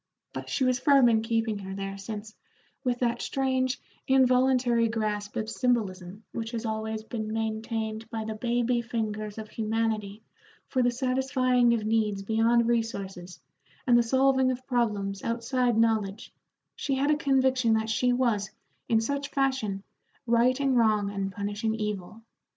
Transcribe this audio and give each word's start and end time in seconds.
But 0.33 0.49
she 0.49 0.63
was 0.63 0.79
firm 0.79 1.07
in 1.09 1.21
keeping 1.21 1.59
her 1.59 1.75
there, 1.75 1.95
since, 1.95 2.33
with 2.83 2.97
that 3.01 3.21
strange, 3.21 3.79
involuntary 4.07 4.87
grasp 4.87 5.35
of 5.35 5.47
symbolism 5.47 6.23
which 6.31 6.49
has 6.53 6.65
always 6.65 7.03
been 7.03 7.31
maintained 7.31 8.09
by 8.09 8.25
the 8.25 8.33
baby 8.33 8.81
fingers 8.81 9.37
of 9.37 9.49
humanity 9.49 10.23
for 10.67 10.81
the 10.81 10.89
satisfying 10.89 11.75
of 11.75 11.85
needs 11.85 12.23
beyond 12.23 12.67
resources 12.67 13.39
and 13.85 13.95
the 13.95 14.01
solving 14.01 14.49
of 14.49 14.65
problems 14.65 15.23
outside 15.23 15.77
knowledge, 15.77 16.33
she 16.75 16.95
had 16.95 17.11
a 17.11 17.15
conviction 17.15 17.73
that 17.75 17.91
she 17.91 18.11
was, 18.11 18.49
in 18.89 19.01
such 19.01 19.27
fashion, 19.29 19.83
righting 20.25 20.73
wrong 20.73 21.11
and 21.11 21.31
punishing 21.31 21.75
evil. 21.75 22.23